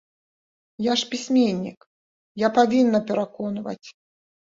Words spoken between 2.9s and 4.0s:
пераконваць.